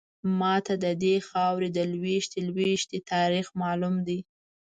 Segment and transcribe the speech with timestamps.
[0.39, 4.19] ماته ددې خاورې د لویشتې لویشتې تاریخ معلوم دی.